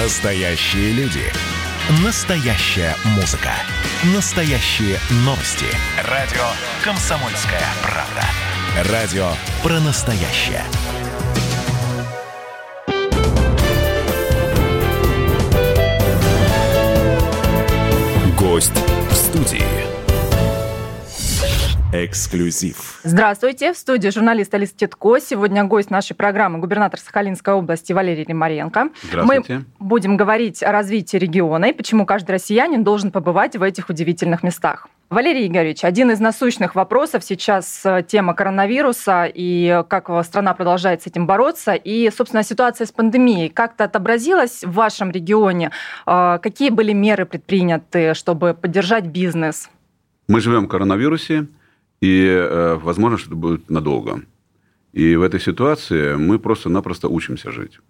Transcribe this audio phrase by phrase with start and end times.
[0.00, 1.24] Настоящие люди.
[2.04, 3.50] Настоящая музыка.
[4.14, 5.66] Настоящие новости.
[6.04, 6.44] Радио
[6.84, 8.92] «Комсомольская правда».
[8.92, 9.28] Радио
[9.60, 10.62] про настоящее.
[18.38, 18.78] Гость
[19.10, 19.77] в студии.
[21.90, 23.00] Эксклюзив.
[23.02, 23.72] Здравствуйте.
[23.72, 25.18] В студии журналист Алиса Титко.
[25.20, 28.90] Сегодня гость нашей программы губернатор Сахалинской области Валерий Римаренко.
[29.04, 29.64] Здравствуйте.
[29.78, 34.42] Мы будем говорить о развитии региона и почему каждый россиянин должен побывать в этих удивительных
[34.42, 34.86] местах.
[35.08, 41.06] Валерий Игоревич, один из насущных вопросов сейчас э, тема коронавируса и как страна продолжает с
[41.06, 41.72] этим бороться.
[41.72, 45.70] И, собственно, ситуация с пандемией как-то отобразилась в вашем регионе?
[46.06, 49.70] Э, какие были меры предприняты, чтобы поддержать бизнес?
[50.28, 51.46] Мы живем в коронавирусе,
[52.00, 54.22] и э, возможно, что это будет надолго.
[54.92, 57.80] И в этой ситуации мы просто-напросто учимся жить.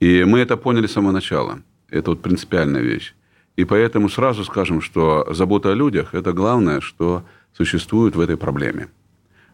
[0.00, 1.60] И мы это поняли с самого начала.
[1.88, 3.14] Это вот принципиальная вещь.
[3.56, 8.88] И поэтому сразу скажем, что забота о людях– это главное, что существует в этой проблеме.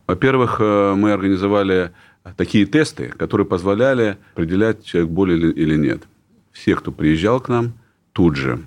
[0.06, 1.92] Во-первых, э, мы организовали
[2.36, 6.02] такие тесты, которые позволяли определять, человек болен или нет.
[6.52, 7.74] Все, кто приезжал к нам,
[8.12, 8.60] тут же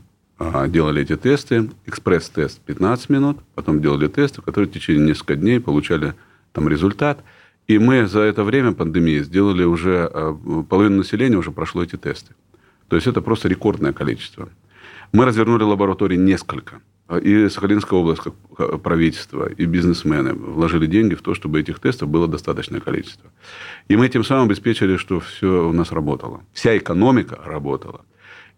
[0.68, 1.70] делали эти тесты.
[1.86, 6.14] Экспресс-тест 15 минут, потом делали тесты, которые в течение нескольких дней получали
[6.54, 7.24] там результат.
[7.68, 12.34] И мы за это время пандемии сделали уже, э, половина населения уже прошло эти тесты.
[12.88, 14.50] То есть это просто рекордное количество.
[15.14, 16.82] Мы развернули лаборатории несколько.
[17.22, 22.28] И Сахалинская область, как правительство, и бизнесмены вложили деньги в то, чтобы этих тестов было
[22.28, 23.30] достаточное количество.
[23.90, 26.42] И мы тем самым обеспечили, что все у нас работало.
[26.54, 28.02] Вся экономика работала.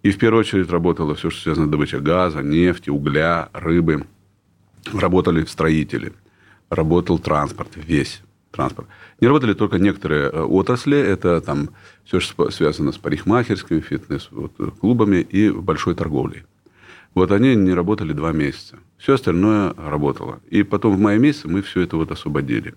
[0.04, 4.06] И в первую очередь работало все, что связано с добычей газа, нефти, угля, рыбы.
[4.94, 6.12] Работали строители.
[6.70, 8.88] Работал транспорт, весь транспорт.
[9.22, 10.98] Не работали только некоторые э, отрасли.
[10.98, 11.70] Это там
[12.04, 16.44] все, что связано с парикмахерскими, фитнес-клубами и большой торговлей.
[17.14, 18.80] Вот они не работали два месяца.
[18.98, 20.42] Все остальное работало.
[20.50, 22.76] И потом в мае месяце мы все это вот освободили.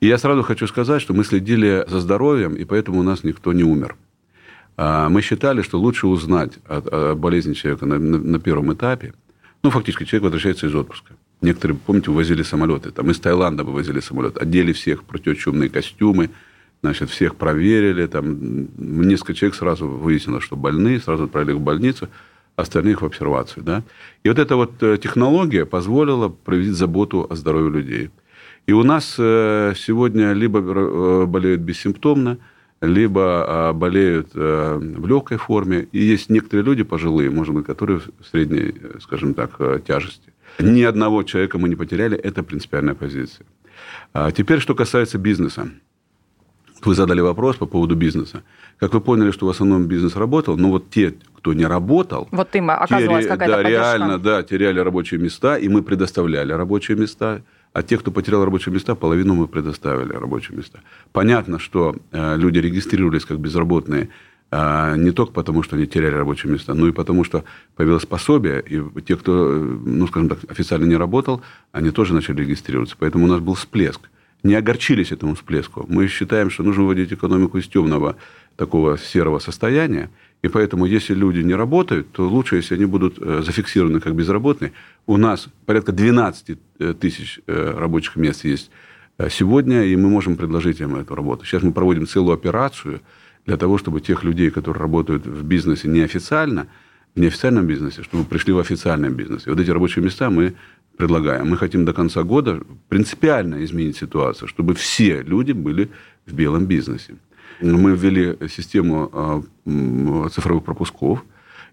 [0.00, 3.52] И я сразу хочу сказать, что мы следили за здоровьем, и поэтому у нас никто
[3.52, 3.96] не умер.
[4.76, 9.14] А мы считали, что лучше узнать о, болезни человека на, на, на первом этапе.
[9.62, 11.14] Ну, фактически, человек возвращается из отпуска.
[11.40, 12.90] Некоторые, помните, увозили самолеты.
[12.90, 14.38] Там из Таиланда вывозили самолет.
[14.38, 16.30] Одели всех противочумные костюмы.
[16.82, 18.06] Значит, всех проверили.
[18.06, 21.00] Там несколько человек сразу выяснилось, что больные.
[21.00, 22.08] Сразу отправили их в больницу.
[22.54, 23.64] Остальных в обсервацию.
[23.64, 23.82] Да?
[24.24, 28.10] И вот эта вот э, технология позволила проявить заботу о здоровье людей.
[28.66, 32.38] И у нас э, сегодня либо э, болеют бессимптомно,
[32.80, 35.88] либо а, болеют в легкой форме.
[35.92, 40.32] И есть некоторые люди пожилые, может быть, которые в средней, скажем так, тяжести.
[40.58, 43.46] Ни одного человека мы не потеряли, это принципиальная позиция.
[44.12, 45.68] А теперь, что касается бизнеса.
[46.84, 48.42] Вы задали вопрос по поводу бизнеса.
[48.78, 52.28] Как вы поняли, что в основном бизнес работал, но вот те, кто не работал...
[52.30, 53.96] Вот им оказывалась те, какая-то Да, поддержка.
[53.96, 57.42] реально, да, теряли рабочие места, и мы предоставляли рабочие места.
[57.76, 60.80] А те, кто потерял рабочие места, половину мы предоставили рабочие места.
[61.12, 64.08] Понятно, что э, люди регистрировались как безработные
[64.50, 67.44] а, не только потому, что они теряли рабочие места, но и потому, что
[67.74, 72.96] появилось пособие, и те, кто, ну, скажем так, официально не работал, они тоже начали регистрироваться.
[72.98, 74.00] Поэтому у нас был всплеск.
[74.42, 75.84] Не огорчились этому всплеску.
[75.86, 78.16] Мы считаем, что нужно вводить экономику из темного
[78.56, 80.08] такого серого состояния,
[80.42, 84.72] и поэтому, если люди не работают, то лучше, если они будут э, зафиксированы как безработные.
[85.06, 88.70] У нас порядка 12 э, тысяч э, рабочих мест есть
[89.30, 91.44] сегодня, и мы можем предложить им эту работу.
[91.46, 93.00] Сейчас мы проводим целую операцию–
[93.46, 96.66] для того, чтобы тех людей, которые работают в бизнесе неофициально,
[97.14, 99.46] в неофициальном бизнесе, чтобы пришли в официальный бизнес.
[99.46, 100.54] И вот эти рабочие места мы
[100.96, 101.48] предлагаем.
[101.48, 105.88] Мы хотим до конца года принципиально изменить ситуацию, чтобы все люди были
[106.26, 107.14] в белом бизнесе.
[107.60, 111.24] Мы ввели систему а, цифровых пропусков,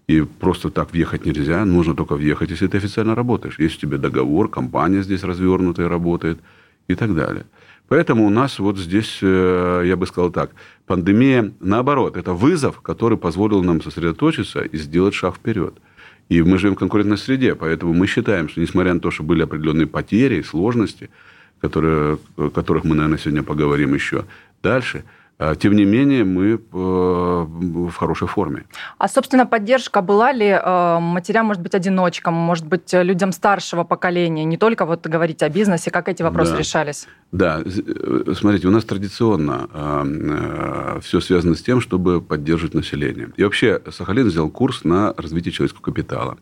[0.06, 3.58] и просто так въехать нельзя, нужно только въехать, если ты официально работаешь.
[3.58, 6.38] Есть у тебя договор, компания здесь развернутая работает
[6.88, 7.46] и так далее.
[7.88, 10.50] Поэтому у нас вот здесь, э, я бы сказал так,
[10.86, 15.74] пандемия, наоборот, это вызов, который позволил нам сосредоточиться и сделать шаг вперед.
[16.30, 19.42] И мы живем в конкурентной среде, поэтому мы считаем, что несмотря на то, что были
[19.42, 21.10] определенные потери, сложности,
[21.60, 24.24] которые, о которых мы, наверное, сегодня поговорим еще
[24.62, 25.04] дальше–
[25.58, 28.64] тем не менее, мы э, в хорошей форме.
[28.98, 34.44] А, собственно, поддержка была ли э, матерям, может быть, одиночкам, может быть, людям старшего поколения?
[34.44, 36.58] Не только вот говорить о бизнесе, как эти вопросы да.
[36.58, 37.08] решались?
[37.32, 39.68] Да, э, смотрите, у нас традиционно
[41.02, 43.30] все связано с тем, чтобы поддерживать население.
[43.36, 46.38] И вообще Сахалин взял курс на развитие человеческого капитала.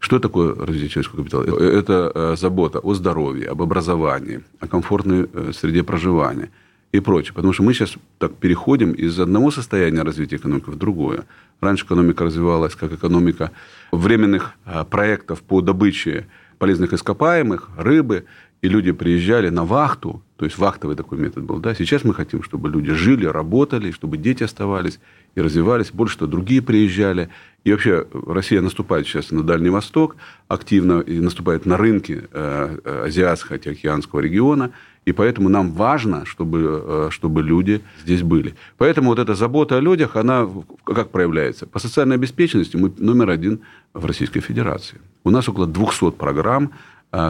[0.00, 1.44] Что такое развитие человеческого капитала?
[1.60, 6.50] Это забота о здоровье, об образовании, о комфортной среде проживания–
[6.94, 7.34] и прочее.
[7.34, 11.24] Потому что мы сейчас так переходим из одного состояния развития экономики в другое.
[11.60, 13.50] Раньше экономика развивалась как экономика
[13.90, 16.26] временных а, проектов по добыче
[16.58, 18.26] полезных ископаемых, рыбы,
[18.64, 21.58] и люди приезжали на вахту, то есть вахтовый такой метод был.
[21.58, 21.74] Да?
[21.74, 25.00] Сейчас мы хотим, чтобы люди жили, работали, чтобы дети оставались
[25.34, 25.90] и развивались.
[25.92, 27.28] Больше что другие приезжали.
[27.64, 30.16] И вообще Россия наступает сейчас на Дальний Восток
[30.48, 34.70] активно и наступает на рынки э, э, азиатского, океанского региона.
[35.04, 38.54] И поэтому нам важно, чтобы, э, чтобы люди здесь были.
[38.78, 40.48] Поэтому вот эта забота о людях, она
[40.84, 41.66] как проявляется?
[41.66, 43.60] По социальной обеспеченности мы номер один
[43.92, 45.02] в Российской Федерации.
[45.22, 46.70] У нас около 200 программ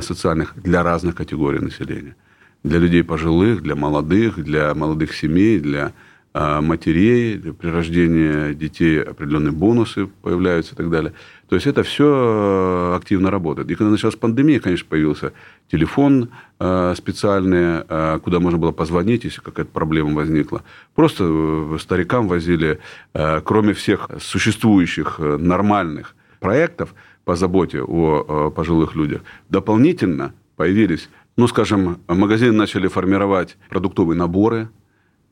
[0.01, 2.17] социальных для разных категорий населения.
[2.63, 5.93] Для людей пожилых, для молодых, для молодых семей, для
[6.37, 11.13] а, матерей, при рождении детей определенные бонусы появляются и так далее.
[11.49, 13.71] То есть это все э, активно работает.
[13.71, 15.33] И когда началась пандемия, конечно, появился
[15.71, 20.65] телефон э, специальный, э, куда можно было позвонить, если какая-то проблема возникла.
[20.97, 22.81] Просто старикам возили,
[23.13, 32.53] кроме всех существующих нормальных проектов по заботе о пожилых людях, дополнительно появились, ну, скажем, магазины
[32.53, 34.69] начали формировать продуктовые наборы–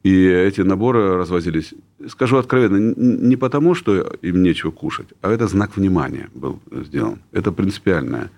[0.02, 1.74] и эти наборы развозились,
[2.08, 7.20] скажу откровенно, не потому, что им нечего кушать, а это знак внимания был сделан.
[7.30, 8.24] Это принципиальное.
[8.24, 8.28] э,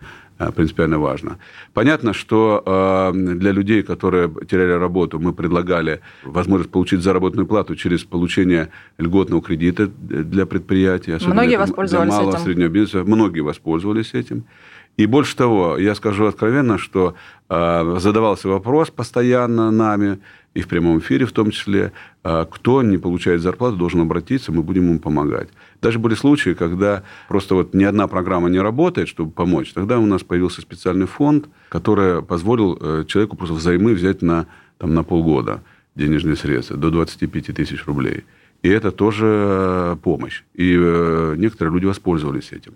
[0.54, 1.38] принципиально важно.
[1.72, 8.04] Понятно, что э, для людей, которые теряли работу, мы предлагали возможность получить заработную плату через
[8.04, 11.16] получение льготного кредита для предприятий.
[11.26, 12.44] Многие воспользовались для малого, этим.
[12.44, 13.04] среднего бизнеса.
[13.04, 14.44] Многие воспользовались этим.
[14.96, 17.14] И больше того, я скажу откровенно, что
[17.48, 20.18] э, задавался вопрос постоянно нами,
[20.54, 21.92] и в прямом эфире в том числе,
[22.22, 25.48] э, кто не получает зарплату, должен обратиться, мы будем ему помогать.
[25.82, 29.72] Даже были случаи, когда просто вот ни одна программа не работает, чтобы помочь.
[29.72, 34.46] Тогда у нас появился специальный фонд, который позволил э, человеку просто взаймы взять на,
[34.78, 35.62] там, на полгода
[35.96, 38.24] денежные средства, до 25 тысяч рублей.
[38.62, 40.44] И это тоже э, помощь.
[40.54, 40.74] И
[41.36, 42.74] некоторые люди воспользовались этим.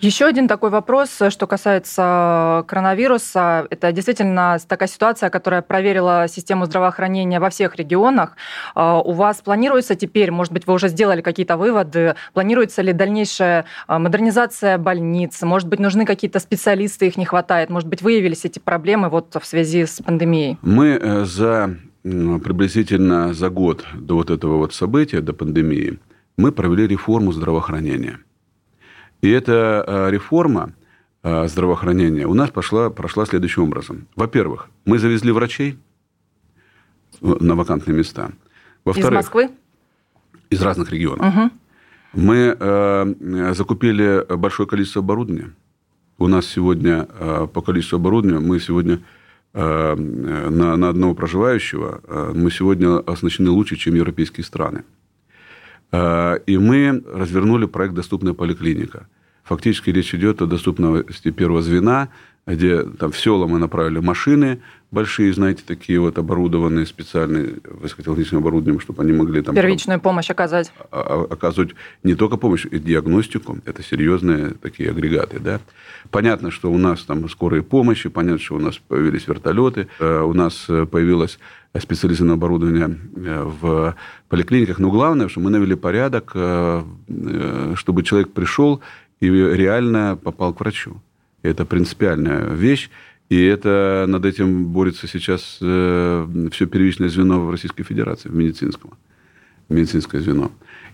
[0.00, 3.66] Еще один такой вопрос, что касается коронавируса.
[3.70, 8.36] Это действительно такая ситуация, которая проверила систему здравоохранения во всех регионах.
[8.74, 13.64] А, у вас планируется теперь, может быть, вы уже сделали какие-то выводы, планируется ли дальнейшая
[13.86, 15.42] а, модернизация больниц?
[15.42, 17.70] Может быть, нужны какие-то специалисты, их не хватает?
[17.70, 20.58] Может быть, выявились эти проблемы вот в связи с пандемией?
[20.62, 25.98] Мы э, за приблизительно за год до вот этого вот события, до пандемии,
[26.36, 28.20] мы провели реформу здравоохранения–
[29.20, 30.72] и эта э, реформа
[31.22, 34.06] э, здравоохранения у нас пошла, прошла следующим образом.
[34.14, 35.78] Во-первых, мы завезли врачей
[37.20, 38.30] на вакантные места.
[38.84, 39.50] Из Москвы?
[40.50, 41.26] Из разных регионов.
[41.26, 41.50] Угу.
[42.14, 45.52] Мы э, закупили большое количество оборудования.
[46.16, 49.00] У нас сегодня э, по количеству оборудования мы сегодня
[49.52, 54.84] э, на, на одного проживающего э, мы сегодня оснащены лучше, чем европейские страны.
[55.92, 59.06] Э, и мы развернули проект «Доступная поликлиника».
[59.44, 62.08] Фактически речь идет о доступности первого звена,
[62.54, 64.60] где там в села мы направили машины
[64.90, 69.54] большие, знаете, такие вот оборудованные специальные высокотехнологичным оборудованием, чтобы они могли там...
[69.54, 70.72] Первичную помощь оказать.
[70.90, 73.58] Оказывать не только помощь, и диагностику.
[73.64, 75.60] Это серьезные такие агрегаты, да.
[76.10, 80.32] Понятно, что у нас там скорые помощи, понятно, что у нас появились вертолеты, э, у
[80.32, 81.38] нас э, появилось
[81.78, 83.94] специализированное оборудование э, в
[84.28, 84.78] поликлиниках.
[84.78, 88.80] Но главное, что мы навели порядок, чтобы человек пришел
[89.20, 91.02] и реально попал к врачу.
[91.42, 92.90] Это принципиальная вещь.
[93.28, 98.94] И это над этим борется сейчас э, все первичное звено в Российской Федерации, в медицинском.
[99.68, 100.50] Медицинское звено.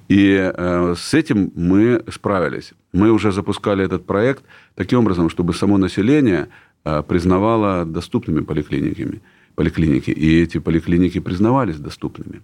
[0.08, 2.72] И э, с этим мы справились.
[2.92, 6.48] Мы уже запускали этот проект таким образом, чтобы само население
[6.84, 9.22] э, признавало доступными поликлиниками,
[9.54, 10.10] поликлиники.
[10.10, 12.42] И эти поликлиники признавались доступными.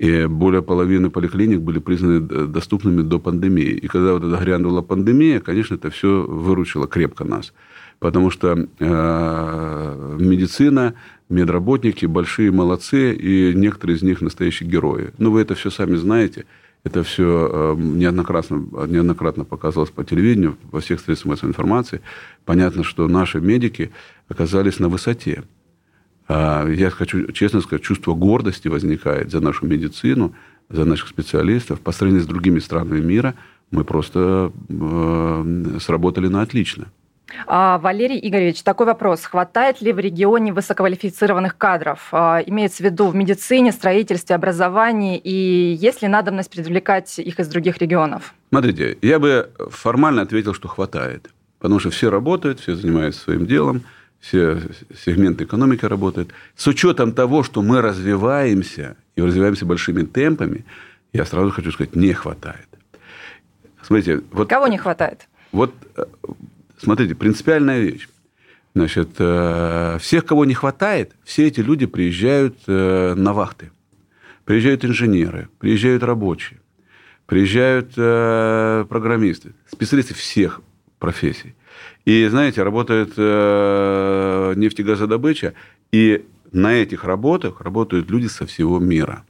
[0.00, 3.72] И более половины поликлиник были признаны доступными до пандемии.
[3.72, 7.52] И когда вот эта грянула пандемия, конечно, это все выручило крепко нас.
[7.98, 10.94] Потому что э, медицина,
[11.28, 15.10] медработники большие молодцы, и некоторые из них настоящие герои.
[15.18, 16.46] Ну, вы это все сами знаете.
[16.82, 22.00] Это все э, неоднократно, неоднократно показывалось по телевидению, во всех средствах массовой информации.
[22.46, 23.90] Понятно, что наши медики
[24.28, 25.42] оказались на высоте.
[26.32, 30.32] А, я хочу честно сказать, чувство гордости возникает за нашу медицину,
[30.68, 31.80] за наших специалистов.
[31.80, 33.34] По сравнению с другими странами мира
[33.72, 36.86] мы просто э, сработали на отлично.
[37.48, 39.24] А, Валерий Игоревич, такой вопрос.
[39.24, 42.08] Хватает ли в регионе высококвалифицированных кадров?
[42.12, 47.48] А, имеется в виду в медицине, строительстве, образовании, и есть ли надобность привлекать их из
[47.48, 48.34] других регионов?
[48.50, 51.28] Смотрите, я бы формально ответил, что хватает.
[51.58, 53.82] Потому что все работают, все занимаются своим делом–
[54.20, 54.60] все
[55.04, 56.32] сегменты экономики работают.
[56.54, 60.64] С учетом того, что мы развиваемся и развиваемся большими темпами,
[61.12, 62.68] я сразу хочу сказать, не хватает.
[63.82, 65.26] Смотрите, вот, Кого не хватает?
[65.52, 66.04] Вот, э,
[66.78, 68.08] смотрите, принципиальная вещь.
[68.74, 73.72] Значит, э, всех, кого не хватает, все эти люди приезжают э, на вахты.
[74.44, 76.58] Приезжают инженеры, приезжают рабочие,
[77.26, 80.60] приезжают программисты, специалисты всех
[80.98, 81.54] профессий.
[82.04, 83.16] И, знаете, работает
[84.56, 85.54] нефтегазодобыча,
[85.92, 89.24] и на этих работах работают люди со всего мира.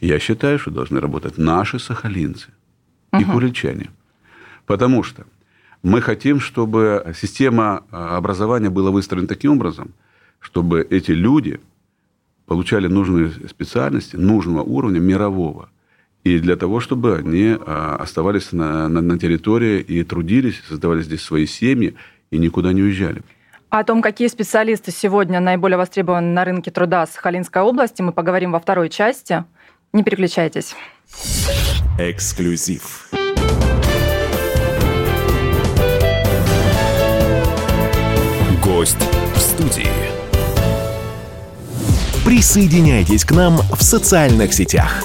[0.00, 2.48] Я считаю, что должны работать наши сахалинцы–
[3.20, 3.90] и курильчане.
[4.66, 5.26] Потому что
[5.82, 9.92] мы хотим, чтобы система а, образования была выстроена таким образом,
[10.40, 11.60] чтобы эти люди
[12.46, 15.68] получали нужные специальности нужного уровня мирового.
[16.24, 21.22] И для того, чтобы они а, оставались на, на, на территории и трудились, создавали здесь
[21.22, 21.94] свои семьи
[22.30, 23.22] и никуда не уезжали.
[23.68, 28.60] О том, какие специалисты сегодня наиболее востребованы на рынке труда Сахалинской области, мы поговорим во
[28.60, 29.44] второй части.
[29.92, 30.74] Не переключайтесь.
[31.98, 33.10] Эксклюзив.
[38.62, 38.96] Гость
[39.34, 39.88] в студии.
[42.24, 45.04] Присоединяйтесь к нам в социальных сетях.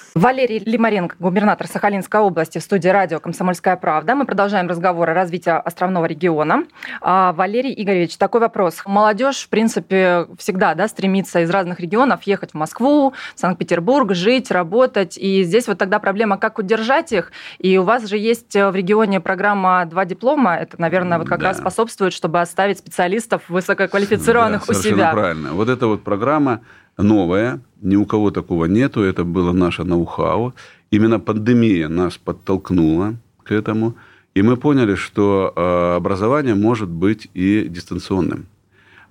[0.13, 4.13] Валерий Лимаренко, губернатор Сахалинской области, в студии радио «Комсомольская правда».
[4.13, 6.65] Мы продолжаем разговор о развитии островного региона.
[6.99, 8.81] А, Валерий Игоревич, такой вопрос.
[8.85, 14.51] Молодежь, в принципе, всегда да, стремится из разных регионов ехать в Москву, в Санкт-Петербург, жить,
[14.51, 15.17] работать.
[15.17, 17.31] И здесь вот тогда проблема, как удержать их.
[17.59, 20.57] И у вас же есть в регионе программа «Два диплома».
[20.57, 21.47] Это, наверное, вот как да.
[21.47, 25.11] раз способствует, чтобы оставить специалистов высококвалифицированных да, у себя.
[25.13, 25.53] правильно.
[25.53, 26.59] Вот эта вот программа
[27.01, 30.53] новое, ни у кого такого нету, это было наше ноу-хау.
[30.91, 33.95] Именно пандемия нас подтолкнула к этому,
[34.33, 38.45] и мы поняли, что э, образование может быть и дистанционным.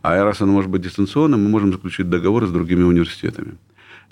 [0.02, 3.56] А раз оно может быть дистанционным, мы можем заключить договоры с другими университетами.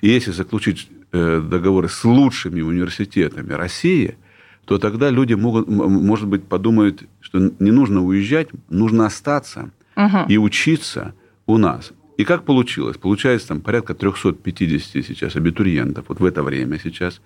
[0.03, 4.17] И если заключить э, договоры с лучшими университетами России,
[4.67, 10.19] то тогда люди могут, может быть, подумают, что не нужно уезжать, нужно остаться угу.
[10.29, 11.15] и учиться
[11.47, 11.93] у нас.
[12.19, 12.97] И как получилось?
[12.97, 17.21] Получается, там порядка 350 сейчас абитуриентов, вот в это время сейчас,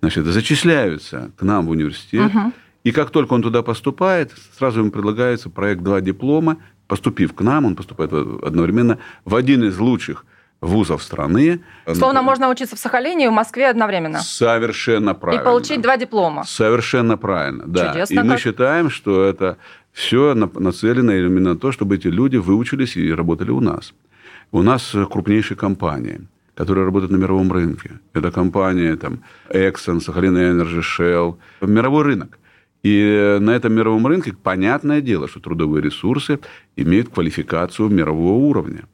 [0.00, 2.32] значит, зачисляются к нам в университет.
[2.34, 2.52] Угу.
[2.84, 6.58] И как только он туда поступает, сразу ему предлагается проект «Два диплома».
[6.86, 10.24] Поступив к нам, он поступает одновременно в один из лучших
[10.60, 11.60] вузов страны.
[11.92, 14.20] Словно можно учиться в Сахалине и в Москве одновременно.
[14.20, 15.42] Совершенно правильно.
[15.42, 16.44] И получить два диплома.
[16.44, 17.88] Совершенно правильно, да.
[17.88, 18.24] Чудесно и как.
[18.24, 19.58] мы считаем, что это
[19.92, 23.92] все нацелено именно на то, чтобы эти люди выучились и работали у нас.
[24.50, 26.20] У нас крупнейшие компании,
[26.54, 28.00] которые работают на мировом рынке.
[28.14, 31.36] Это компании там, Exxon, Сахалин Energy, Shell.
[31.60, 32.38] Мировой рынок.
[32.82, 36.38] И на этом мировом рынке понятное дело, что трудовые ресурсы
[36.76, 38.84] имеют квалификацию мирового уровня.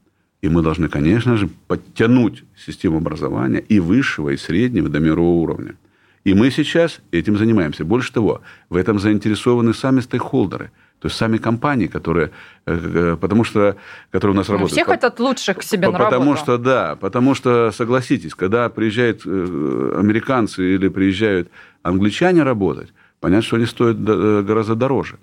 [0.43, 5.77] И мы должны, конечно же, подтянуть систему образования и высшего, и среднего до мирового уровня.
[6.25, 7.85] И мы сейчас этим занимаемся.
[7.85, 10.73] Больше того, в этом заинтересованы сами стейкхолдеры–
[11.05, 12.31] то есть сами компании, которые,
[12.65, 13.77] э, э, потому что,
[14.11, 14.73] которые у нас ну, работают.
[14.73, 16.39] Все хотят лучших к себе на Потому работу.
[16.39, 21.51] что, да, потому что, согласитесь, когда приезжают э, американцы или приезжают
[21.83, 25.19] англичане работать, понятно, что они стоят гораздо дороже.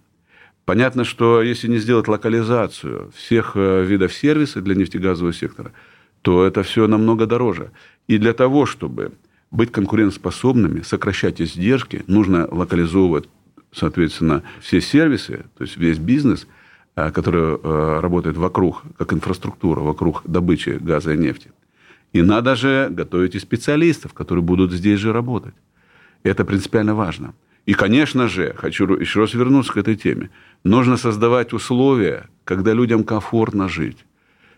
[0.65, 5.71] Понятно, что если не сделать локализацию всех видов сервиса для нефтегазового сектора,
[6.21, 7.71] то это все намного дороже.
[8.05, 9.13] И для того, чтобы
[9.49, 13.27] быть конкурентоспособными, сокращать издержки, нужно локализовывать
[13.71, 16.47] соответственно, все сервисы, то есть весь бизнес,
[16.95, 21.51] э, который э, работает вокруг, как инфраструктура, вокруг добычи газа и нефти.
[22.13, 25.53] И надо же готовить и специалистов, которые будут здесь же работать.
[26.23, 27.33] Это принципиально важно.
[27.65, 30.29] И, конечно же, хочу еще раз вернуться к этой теме.
[30.63, 34.05] Нужно создавать условия, когда людям комфортно жить,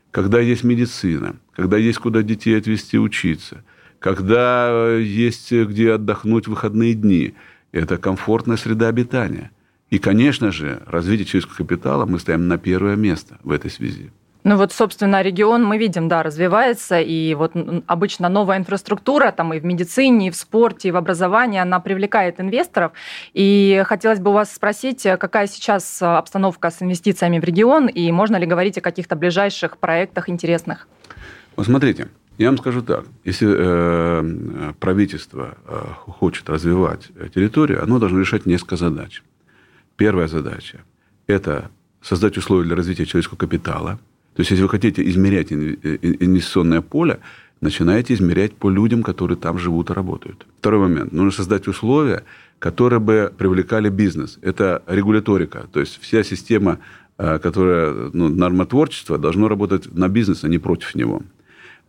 [0.10, 3.64] когда есть медицина, когда есть куда детей отвезти учиться,
[4.00, 7.36] когда э, есть где отдохнуть в выходные дни–
[7.74, 9.52] это комфортная среда обитания.
[9.90, 14.12] И, конечно же, развитие человеческого капитала мы ставим на первое место в этой связи.
[14.46, 17.54] Ну вот, собственно, регион мы видим, да, развивается, и вот
[17.88, 22.42] обычно новая инфраструктура там и в медицине, и в спорте, и в образовании, она привлекает
[22.42, 22.92] инвесторов.
[23.34, 28.36] И хотелось бы у вас спросить, какая сейчас обстановка с инвестициями в регион, и можно
[28.36, 30.90] ли говорить о каких-то ближайших проектах интересных?
[31.56, 33.06] Вот смотрите, я вам скажу так.
[33.24, 39.24] Если э, правительство э, хочет развивать территорию, оно должно решать несколько задач.
[39.96, 40.82] Первая задача–
[41.28, 41.70] это
[42.02, 44.00] создать условия для развития человеческого капитала.
[44.36, 47.20] То есть, если вы хотите измерять инвестиционное поле,
[47.62, 50.46] начинаете измерять по людям, которые там живут и работают.
[50.60, 51.14] Второй момент.
[51.14, 52.24] Нужно создать условия,
[52.58, 54.40] которые бы привлекали бизнес.
[54.42, 55.68] Это регуляторика.
[55.72, 56.80] То есть, вся система,
[57.20, 61.22] э, которая ну, нормотворчество, должно работать на бизнес, а не против него.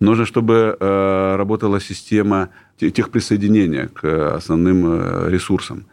[0.01, 5.85] Нужно, чтобы э, работала система техприсоединения к основным э, ресурсам.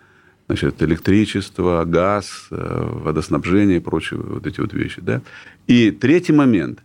[0.47, 5.01] Значит, электричество, газ, э, водоснабжение и прочие вот эти вот вещи.
[5.01, 5.21] Да?
[5.67, 6.79] И третий момент.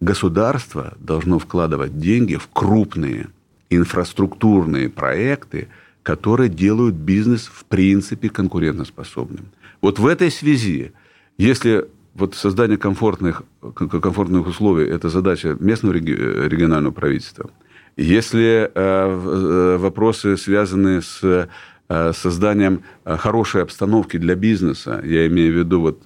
[0.00, 3.28] Государство должно вкладывать деньги в крупные
[3.68, 5.68] инфраструктурные проекты,
[6.04, 9.46] которые делают бизнес в принципе конкурентоспособным.
[9.80, 10.92] Вот в этой связи,
[11.36, 11.88] если
[12.18, 13.42] вот создание комфортных,
[13.74, 17.50] комфортных условий– это задача местного регионального правительства.
[17.96, 25.56] Если э, э, вопросы связаны с э, созданием хорошей обстановки для бизнеса, я имею в
[25.56, 26.02] виду вот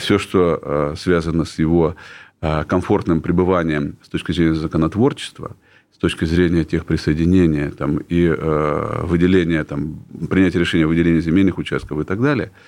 [0.00, 1.94] все, что связано с его
[2.40, 5.54] комфортным пребыванием с точки зрения законотворчества,
[5.92, 12.00] с точки зрения тех присоединения там, и выделения, там, принятия решения о выделении земельных участков
[12.00, 12.52] и так далее–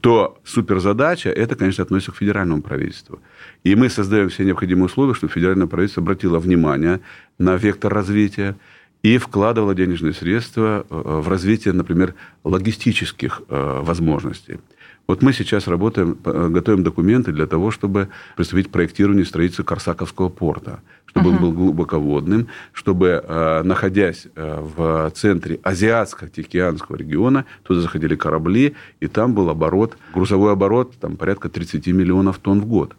[0.00, 3.20] то суперзадача, это, конечно, относится к федеральному правительству.
[3.64, 7.00] И мы создаем все необходимые условия, чтобы федеральное правительство обратило внимание
[7.38, 8.56] на вектор развития
[9.02, 12.14] и вкладывало денежные средства э, в развитие, например,
[12.44, 14.58] логистических э, возможностей.
[15.06, 20.28] Вот мы сейчас работаем, э, готовим документы для того, чтобы приступить к проектированию строительства Корсаковского
[20.28, 21.32] порта, чтобы uh-huh.
[21.34, 29.06] он был глубоководным, чтобы, э, находясь э, в центре Азиатско-Тихоокеанского региона, туда заходили корабли, и
[29.06, 32.96] там был оборот, грузовой оборот там, порядка 30 миллионов тонн в год.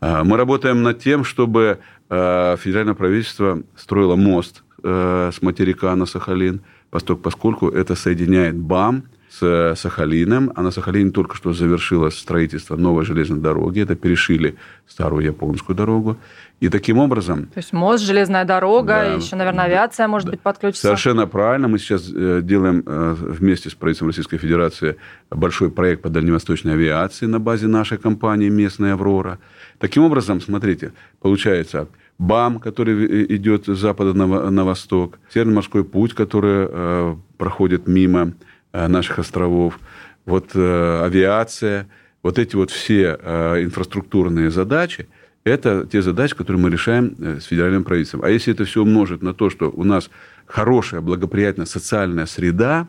[0.00, 6.60] Мы работаем над тем, чтобы федеральное правительство строило мост с материка на Сахалин,
[6.90, 13.40] поскольку это соединяет БАМ– с Сахалином, а на Сахалине только что завершилось строительство новой железной
[13.40, 13.80] дороги.
[13.80, 16.18] Это перешили старую японскую дорогу.
[16.60, 17.46] И таким образом...
[17.46, 20.82] То есть мост, железная дорога, да, еще, наверное, авиация, может да, быть, подключится.
[20.82, 21.66] Совершенно правильно.
[21.66, 24.96] Мы сейчас э, делаем э, вместе с правительством Российской Федерации
[25.30, 29.38] большой проект по дальневосточной авиации на базе нашей компании местная «Аврора».
[29.78, 35.84] Таким образом, смотрите, получается, БАМ, который э, идет с запада на, на восток, Северный морской
[35.84, 39.78] путь, который э, проходит мимо Э, наших островов,
[40.24, 41.88] вот э, авиация,
[42.22, 45.08] вот эти вот все э, инфраструктурные задачи,
[45.44, 48.22] это те задачи, которые мы решаем с федеральным правительством.
[48.22, 50.08] А если это все умножить на то, что у нас
[50.46, 52.86] хорошая, благоприятная социальная среда,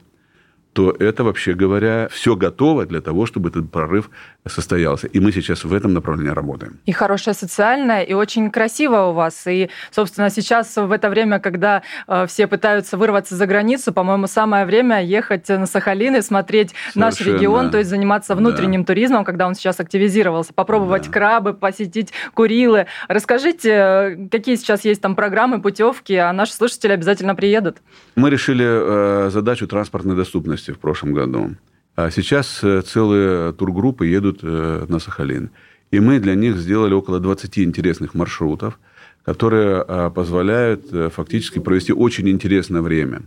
[0.74, 4.10] то это, вообще говоря, все готово для того, чтобы этот прорыв
[4.48, 5.08] состоялся.
[5.08, 6.80] И мы сейчас в этом направлении работаем.
[6.86, 9.48] И хорошая социальная, и очень красиво у вас.
[9.48, 14.66] И, собственно, сейчас в это время, когда э, все пытаются вырваться за границу, по-моему, самое
[14.66, 17.06] время ехать на Сахалин и смотреть Совершенно.
[17.06, 18.88] наш регион, то есть заниматься внутренним да.
[18.88, 21.12] туризмом, когда он сейчас активизировался, попробовать да.
[21.12, 22.88] крабы, посетить Курилы.
[23.08, 27.78] Расскажите, э, какие сейчас есть там программы, путевки, а наши слушатели обязательно приедут.
[28.16, 31.56] Мы решили э, задачу транспортной доступности в прошлом году.
[31.96, 35.52] А сейчас э, целые тургруппы едут э, на Сахалин.
[35.92, 38.80] И мы для них сделали около 20 интересных маршрутов,
[39.24, 43.24] которые э, позволяют фактически провести очень интересное время.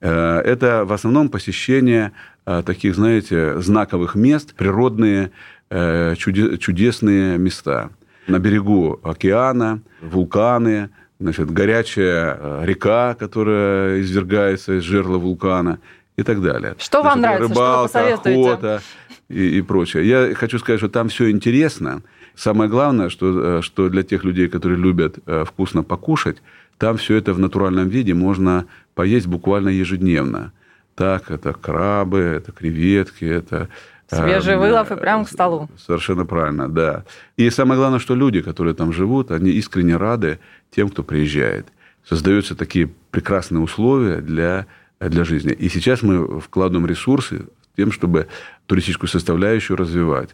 [0.00, 2.12] Это в основном посещение
[2.44, 5.32] таких, знаете, знаковых мест, природные
[5.68, 7.90] чудесные места.
[8.28, 15.80] На берегу океана, вулканы, значит, горячая река, которая извергается из жерла вулкана–
[16.18, 16.74] и так далее.
[16.78, 17.48] Что вам нравится?
[17.48, 18.82] Рыбалка, что вы охота
[19.28, 20.06] и, и прочее.
[20.06, 22.02] Я хочу сказать, что там все интересно.
[22.34, 26.38] Самое главное, что, э, что для тех людей, которые любят э, вкусно покушать,
[26.76, 30.52] там все это в натуральном виде можно поесть буквально ежедневно.
[30.96, 33.68] Так, это крабы, это креветки, это...
[34.10, 35.68] Э, Свежий э, вылов и прямо к столу.
[35.78, 37.04] Совершенно правильно, да.
[37.36, 40.40] И самое главное, что люди, которые там живут, они искренне рады
[40.72, 41.68] тем, кто приезжает.
[42.04, 44.66] Создаются такие прекрасные условия для
[45.00, 45.52] для жизни.
[45.52, 48.26] И сейчас мы вкладываем ресурсы тем, чтобы
[48.66, 50.30] туристическую составляющую развивать.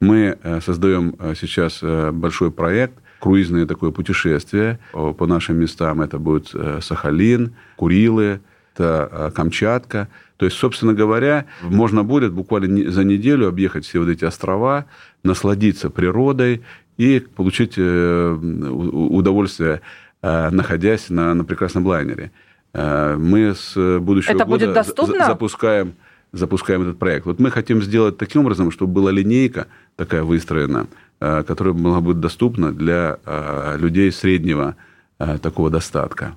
[0.00, 6.02] Мы э, создаем э, сейчас э, большой проект, круизное такое путешествие по нашим местам.
[6.02, 8.40] Это будет Сахалин, Курилы,
[8.74, 10.06] это Камчатка.
[10.36, 14.86] То есть, собственно говоря, можно будет буквально за неделю объехать все вот эти острова,
[15.24, 16.62] насладиться природой
[16.96, 19.80] и получить удовольствие,
[20.22, 22.30] находясь на, на прекрасном лайнере.
[22.72, 25.26] Э, мы с будущего Это года будет доступно?
[25.26, 25.94] запускаем,
[26.32, 27.26] запускаем этот проект.
[27.26, 30.86] Вот мы хотим сделать таким образом, чтобы была линейка такая выстроена
[31.20, 33.18] которая была бы доступна для
[33.76, 34.76] людей среднего
[35.42, 36.36] такого достатка.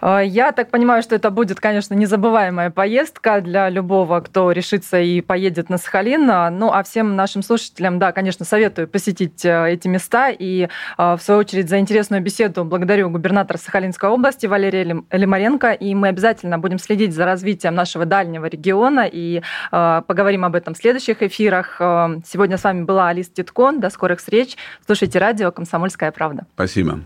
[0.00, 5.20] Э, я так понимаю, что это будет, конечно, незабываемая поездка для любого, кто решится и
[5.20, 6.26] поедет на Сахалин.
[6.26, 10.30] Ну, а всем нашим слушателям, да, конечно, советую посетить э, эти места.
[10.30, 10.68] И,
[10.98, 15.72] э, в свою очередь, за интересную беседу благодарю губернатора Сахалинской области Валерия Лимаренко.
[15.72, 20.78] И мы обязательно будем следить за развитием нашего дальнего региона и поговорим об этом в
[20.78, 21.76] следующих эфирах.
[21.78, 23.80] Сегодня с вами была Алиса Титкон.
[23.80, 24.56] До скорых встреч.
[24.86, 26.46] Слушайте радио «Комсомольская правда».
[26.54, 27.00] Спасибо.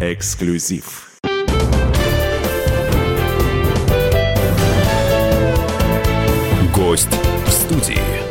[0.00, 1.11] Эксклюзив.
[6.92, 7.08] Гость
[7.46, 8.21] в студии.